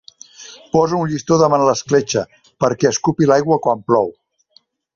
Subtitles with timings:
[0.75, 2.25] Posa un llistó davant l'escletxa
[2.65, 4.13] perquè escupi l'aigua quan plou.